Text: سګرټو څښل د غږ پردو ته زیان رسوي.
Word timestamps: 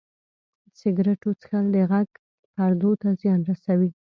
سګرټو 0.79 1.29
څښل 1.41 1.65
د 1.75 1.77
غږ 1.91 2.09
پردو 2.53 2.91
ته 3.01 3.07
زیان 3.21 3.39
رسوي. 3.49 3.89